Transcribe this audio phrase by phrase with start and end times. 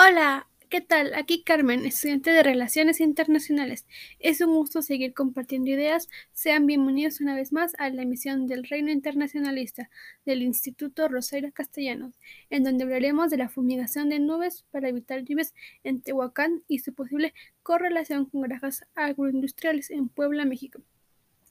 [0.00, 1.12] Hola, ¿qué tal?
[1.14, 3.84] Aquí Carmen, estudiante de Relaciones Internacionales.
[4.20, 6.08] Es un gusto seguir compartiendo ideas.
[6.32, 9.90] Sean bienvenidos una vez más a la emisión del Reino Internacionalista
[10.24, 12.14] del Instituto Rosario Castellanos,
[12.48, 16.94] en donde hablaremos de la fumigación de nubes para evitar lluvias en Tehuacán y su
[16.94, 20.80] posible correlación con granjas agroindustriales en Puebla, México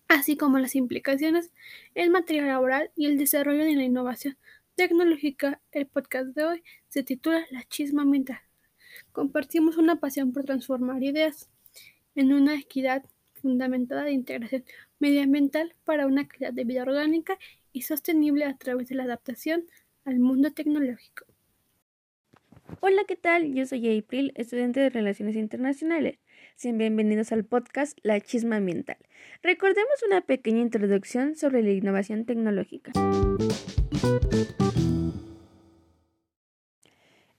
[0.07, 1.52] así como las implicaciones
[1.93, 4.38] en materia laboral y el desarrollo de la innovación
[4.77, 5.59] tecnológica.
[5.71, 8.46] El podcast de hoy se titula La chisma mental.
[9.11, 11.49] Compartimos una pasión por transformar ideas
[12.15, 13.04] en una equidad
[13.41, 14.63] fundamentada de integración
[14.99, 17.37] medioambiental para una calidad de vida orgánica
[17.71, 19.65] y sostenible a través de la adaptación
[20.05, 21.26] al mundo tecnológico.
[22.81, 23.54] Hola, ¿qué tal?
[23.54, 26.20] Yo soy April, estudiante de Relaciones Internacionales.
[26.55, 28.98] Sean bienvenidos al podcast La Chisma Ambiental.
[29.41, 32.91] Recordemos una pequeña introducción sobre la innovación tecnológica.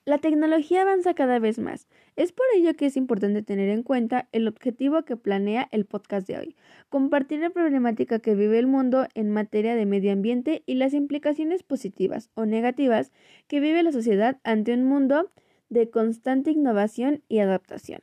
[0.09, 1.87] La tecnología avanza cada vez más.
[2.17, 6.27] Es por ello que es importante tener en cuenta el objetivo que planea el podcast
[6.27, 6.56] de hoy,
[6.89, 11.62] compartir la problemática que vive el mundo en materia de medio ambiente y las implicaciones
[11.62, 13.12] positivas o negativas
[13.48, 15.31] que vive la sociedad ante un mundo
[15.69, 18.00] de constante innovación y adaptación.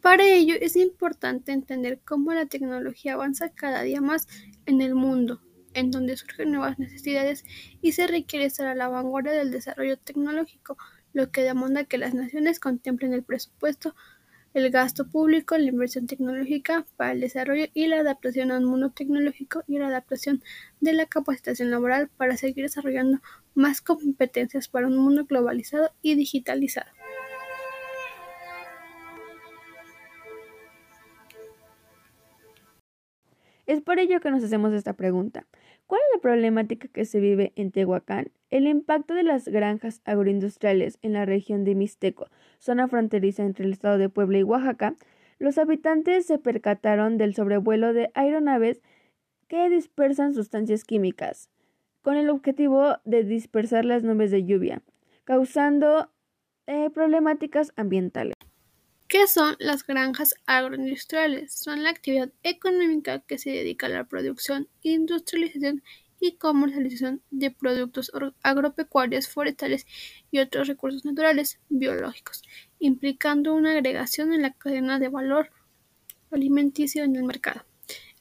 [0.00, 4.28] Para ello es importante entender cómo la tecnología avanza cada día más
[4.64, 5.42] en el mundo,
[5.74, 7.44] en donde surgen nuevas necesidades
[7.82, 10.78] y se requiere estar a la vanguardia del desarrollo tecnológico,
[11.12, 13.94] lo que demanda que las naciones contemplen el presupuesto,
[14.54, 19.64] el gasto público, la inversión tecnológica para el desarrollo y la adaptación al mundo tecnológico
[19.66, 20.42] y la adaptación
[20.80, 23.20] de la capacitación laboral para seguir desarrollando
[23.54, 26.90] más competencias para un mundo globalizado y digitalizado.
[33.66, 35.46] Es por ello que nos hacemos esta pregunta.
[35.86, 38.32] ¿Cuál es la problemática que se vive en Tehuacán?
[38.50, 42.28] El impacto de las granjas agroindustriales en la región de Mixteco,
[42.58, 44.96] zona fronteriza entre el estado de Puebla y Oaxaca.
[45.38, 48.80] Los habitantes se percataron del sobrevuelo de aeronaves
[49.48, 51.48] que dispersan sustancias químicas,
[52.02, 54.82] con el objetivo de dispersar las nubes de lluvia,
[55.24, 56.10] causando
[56.66, 58.34] eh, problemáticas ambientales.
[59.12, 61.52] ¿Qué son las granjas agroindustriales?
[61.52, 65.82] Son la actividad económica que se dedica a la producción, industrialización
[66.18, 68.10] y comercialización de productos
[68.42, 69.86] agropecuarios, forestales
[70.30, 72.40] y otros recursos naturales biológicos,
[72.78, 75.50] implicando una agregación en la cadena de valor
[76.30, 77.66] alimenticio en el mercado.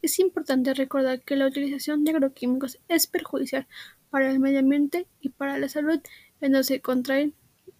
[0.01, 3.65] Es importante recordar que la utilización de agroquímicos es perjudicial
[4.09, 6.01] para el medio ambiente y para la salud,
[6.41, 7.33] en donde se contraen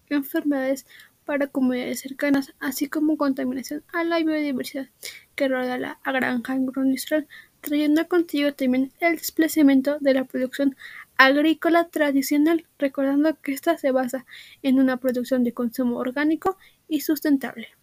[0.08, 0.86] enfermedades
[1.26, 4.88] para comunidades cercanas, así como contaminación a la biodiversidad
[5.36, 7.28] que rodea la granja agroindustrial,
[7.62, 10.76] trayendo consigo también el desplazamiento de la producción
[11.18, 14.26] agrícola tradicional, recordando que ésta se basa
[14.64, 17.81] en una producción de consumo orgánico y sustentable.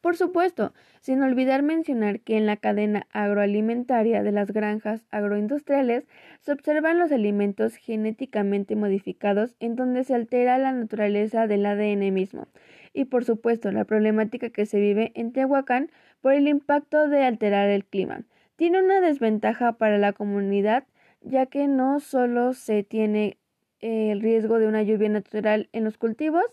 [0.00, 6.06] Por supuesto, sin olvidar mencionar que en la cadena agroalimentaria de las granjas agroindustriales
[6.40, 12.46] se observan los alimentos genéticamente modificados en donde se altera la naturaleza del ADN mismo.
[12.92, 17.68] Y por supuesto, la problemática que se vive en Tehuacán por el impacto de alterar
[17.68, 18.22] el clima.
[18.54, 20.84] Tiene una desventaja para la comunidad
[21.20, 23.38] ya que no solo se tiene
[23.80, 26.44] el riesgo de una lluvia natural en los cultivos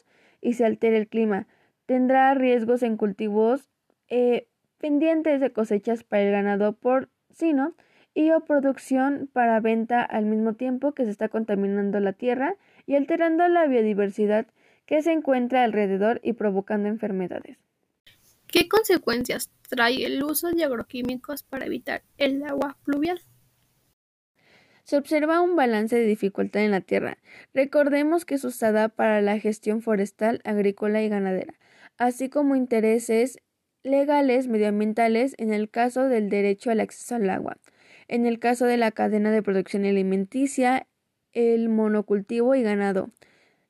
[0.42, 1.48] y se altera el clima,
[1.86, 3.70] tendrá riesgos en cultivos
[4.08, 4.48] eh,
[4.80, 7.76] pendientes de cosechas para el ganado porcino
[8.14, 12.96] y o producción para venta al mismo tiempo que se está contaminando la tierra y
[12.96, 14.48] alterando la biodiversidad
[14.86, 17.58] que se encuentra alrededor y provocando enfermedades.
[18.48, 23.20] ¿Qué consecuencias trae el uso de agroquímicos para evitar el agua pluvial?
[24.84, 27.18] Se observa un balance de dificultad en la tierra.
[27.54, 31.56] Recordemos que es usada para la gestión forestal, agrícola y ganadera,
[31.98, 33.40] así como intereses
[33.84, 37.58] legales medioambientales en el caso del derecho al acceso al agua.
[38.08, 40.88] En el caso de la cadena de producción alimenticia,
[41.34, 43.12] el monocultivo y ganado.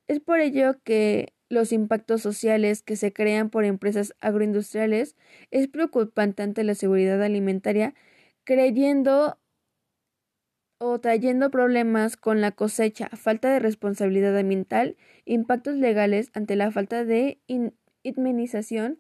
[0.07, 5.16] Es por ello que los impactos sociales que se crean por empresas agroindustriales
[5.51, 7.94] es preocupante ante la seguridad alimentaria,
[8.44, 9.39] creyendo
[10.80, 17.06] o trayendo problemas con la cosecha, falta de responsabilidad ambiental, impactos legales ante la falta
[17.06, 17.39] de
[18.07, 18.99] indemnización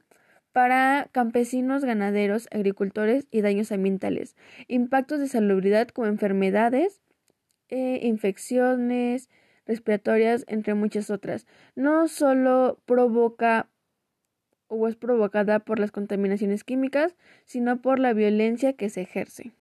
[0.51, 4.35] para campesinos, ganaderos, agricultores y daños ambientales,
[4.67, 7.01] impactos de salubridad como enfermedades,
[7.69, 9.29] eh, infecciones
[9.65, 11.45] respiratorias, entre muchas otras.
[11.75, 13.69] No solo provoca
[14.67, 17.15] o es provocada por las contaminaciones químicas,
[17.45, 19.53] sino por la violencia que se ejerce.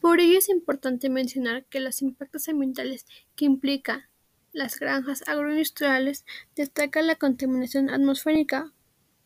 [0.00, 3.04] Por ello es importante mencionar que los impactos ambientales
[3.36, 4.09] que implica
[4.52, 6.24] las granjas agroindustriales
[6.56, 8.72] destaca la contaminación atmosférica,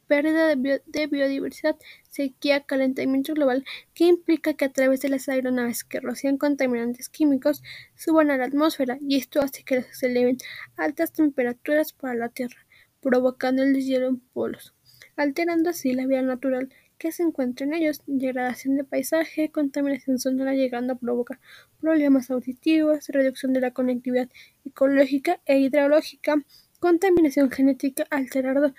[0.06, 1.76] pérdida de, biodiversidad,
[2.10, 7.62] sequía, calentamiento global, que implica que a través de las aeronaves que rocian contaminantes químicos
[7.96, 10.36] suban a la atmósfera y esto hace que se eleven
[10.76, 12.66] altas temperaturas para la Tierra,
[13.00, 14.74] provocando el deshielo en polos,
[15.16, 20.54] alterando así la vida natural que se encuentra en ellos, degradación de paisaje, contaminación sonora
[20.54, 21.40] llegando a provocar
[21.80, 24.28] problemas auditivos, reducción de la conectividad
[24.64, 26.36] ecológica e hidrológica,
[26.80, 28.74] contaminación genética alterando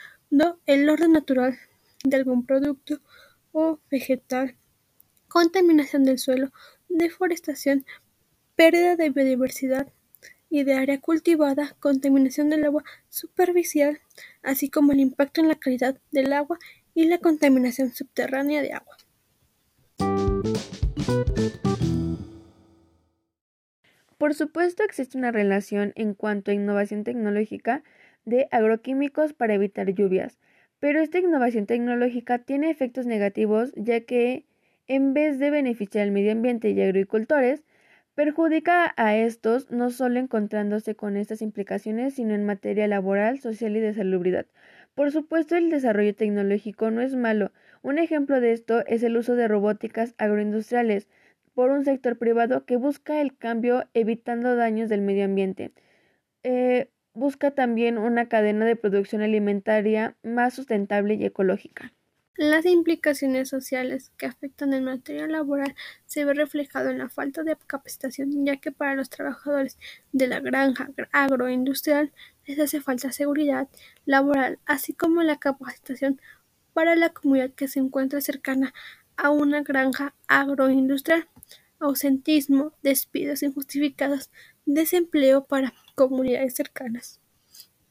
[0.66, 1.58] el orden natural
[2.04, 3.00] de algún producto
[3.52, 4.56] o vegetal,
[5.28, 6.52] contaminación del suelo,
[6.90, 7.86] deforestación,
[8.56, 9.92] pérdida de biodiversidad
[10.50, 14.00] y de área cultivada, contaminación del agua superficial,
[14.42, 16.60] así como el impacto en la calidad del agua
[16.96, 18.98] y la contaminación subterránea de agua.
[24.18, 27.84] Por supuesto existe una relación en cuanto a innovación tecnológica
[28.24, 30.40] de agroquímicos para evitar lluvias,
[30.80, 34.46] pero esta innovación tecnológica tiene efectos negativos ya que,
[34.88, 37.64] en vez de beneficiar al medio ambiente y agricultores,
[38.16, 43.82] perjudica a estos no solo encontrándose con estas implicaciones, sino en materia laboral, social y
[43.82, 44.46] de salubridad.
[44.96, 47.52] Por supuesto, el desarrollo tecnológico no es malo.
[47.82, 51.10] Un ejemplo de esto es el uso de robóticas agroindustriales
[51.54, 55.74] por un sector privado que busca el cambio evitando daños del medio ambiente.
[56.44, 61.94] Eh, busca también una cadena de producción alimentaria más sustentable y ecológica.
[62.38, 65.74] Las implicaciones sociales que afectan el material laboral
[66.06, 69.78] se ve reflejado en la falta de capacitación, ya que para los trabajadores
[70.12, 72.12] de la granja agroindustrial
[72.46, 73.68] les hace falta seguridad
[74.06, 76.22] laboral, así como la capacitación
[76.74, 78.74] para la comunidad que se encuentra cercana
[79.18, 81.28] a una granja agroindustrial,
[81.80, 84.30] ausentismo, despidos injustificados,
[84.66, 87.20] desempleo para comunidades cercanas,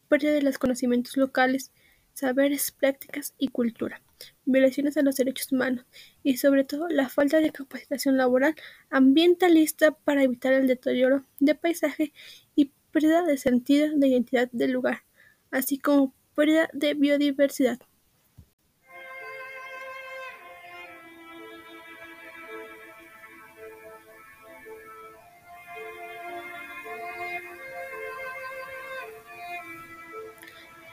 [0.09, 1.73] pérdida de los conocimientos locales,
[2.13, 4.01] saberes, prácticas y cultura,
[4.45, 5.85] violaciones a los derechos humanos
[6.23, 8.55] y sobre todo la falta de capacitación laboral
[8.91, 12.13] ambientalista para evitar el deterioro de paisaje
[12.55, 15.03] y pérdida de sentido de identidad del lugar,
[15.51, 17.79] así como pérdida de biodiversidad.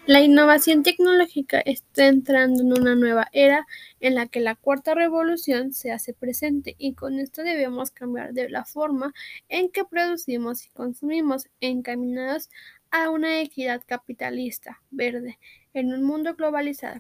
[0.08, 3.68] La innovación tecnológica está entrando en una nueva era
[4.00, 8.50] en la que la cuarta revolución se hace presente y con esto debemos cambiar de
[8.50, 9.14] la forma
[9.48, 12.50] en que producimos y consumimos encaminados
[12.90, 15.38] a una equidad capitalista verde
[15.76, 17.00] en un mundo globalizado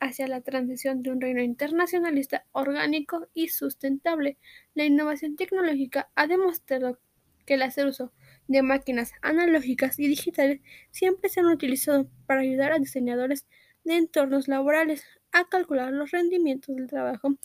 [0.00, 4.38] hacia la transición de un reino internacionalista orgánico y sustentable.
[4.74, 6.98] La innovación tecnológica ha demostrado
[7.44, 8.12] que el hacer uso
[8.50, 10.60] de máquinas analógicas y digitales
[10.90, 13.46] siempre se han utilizado para ayudar a diseñadores
[13.84, 17.36] de entornos laborales a calcular los rendimientos del trabajo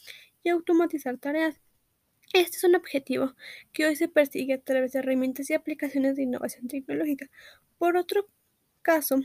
[0.42, 1.62] y automatizar tareas.
[2.34, 3.36] Este es un objetivo
[3.72, 7.30] que hoy se persigue a través de herramientas y aplicaciones de innovación tecnológica.
[7.78, 8.28] Por otro
[8.82, 9.20] caso,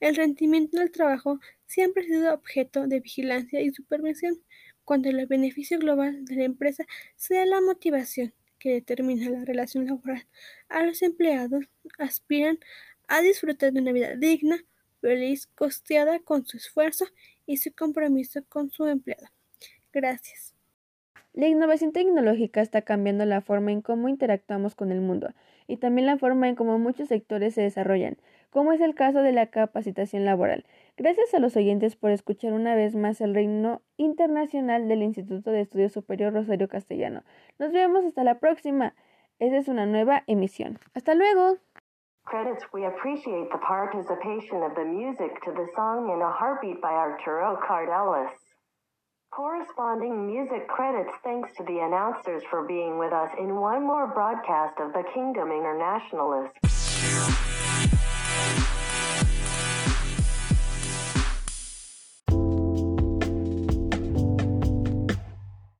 [0.00, 4.42] el rendimiento del trabajo siempre ha sido objeto de vigilancia y supervisión,
[4.84, 6.84] cuando el beneficio global de la empresa
[7.16, 10.24] sea la motivación que determina la relación laboral
[10.68, 11.64] a los empleados
[11.98, 12.60] aspiran
[13.08, 14.64] a disfrutar de una vida digna,
[15.00, 17.06] feliz, costeada con su esfuerzo
[17.44, 19.26] y su compromiso con su empleado.
[19.92, 20.54] Gracias.
[21.32, 25.34] La innovación tecnológica está cambiando la forma en cómo interactuamos con el mundo
[25.66, 28.16] y también la forma en cómo muchos sectores se desarrollan,
[28.52, 30.66] como es el caso de la capacitación laboral.
[30.98, 35.62] Gracias a los oyentes por escuchar una vez más el Reino Internacional del Instituto de
[35.62, 37.22] Estudios Superior Rosario Castellano.
[37.58, 38.94] Nos vemos hasta la próxima.
[39.38, 40.78] Esta es una nueva emisión.
[40.94, 41.56] Hasta luego.
[42.24, 46.92] Credits we appreciate the participation of the music to the song in a heartbeat by
[46.92, 48.30] Arturo Cardelis.
[49.30, 54.78] Corresponding music credits thanks to the announcers for being with us in one more broadcast
[54.78, 57.31] of the Kingdom Internationalist.